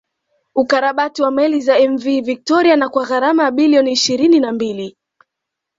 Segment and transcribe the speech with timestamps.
[0.55, 4.97] Ukarabati wa meli za Mv Victoria na kwa gharama ya bilioni ishirini na mbili